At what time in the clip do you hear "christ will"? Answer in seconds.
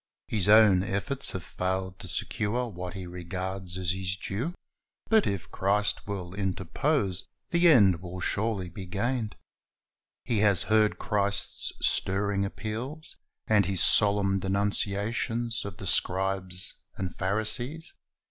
5.51-6.33